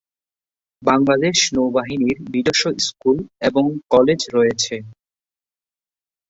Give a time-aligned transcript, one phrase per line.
[0.81, 3.17] বাংলাদেশ নৌবাহিনীর নিজস্ব স্কুল
[3.47, 4.75] এবং কলেজ রয়েছে।